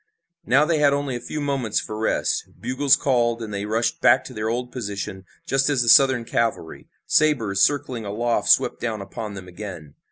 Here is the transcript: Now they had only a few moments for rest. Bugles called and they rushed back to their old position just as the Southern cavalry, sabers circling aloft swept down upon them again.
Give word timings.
Now 0.47 0.65
they 0.65 0.79
had 0.79 0.93
only 0.93 1.15
a 1.15 1.19
few 1.21 1.39
moments 1.39 1.79
for 1.79 1.95
rest. 1.95 2.49
Bugles 2.59 2.95
called 2.95 3.39
and 3.39 3.53
they 3.53 3.65
rushed 3.67 4.01
back 4.01 4.23
to 4.23 4.33
their 4.33 4.49
old 4.49 4.71
position 4.71 5.25
just 5.45 5.69
as 5.69 5.83
the 5.83 5.89
Southern 5.89 6.25
cavalry, 6.25 6.89
sabers 7.05 7.61
circling 7.61 8.03
aloft 8.03 8.49
swept 8.49 8.79
down 8.79 9.01
upon 9.03 9.35
them 9.35 9.47
again. 9.47 9.93